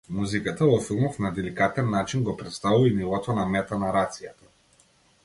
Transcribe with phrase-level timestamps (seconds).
[0.17, 4.51] Музиката во филмов на деликатен начин го претставува и нивото на метанарацијата.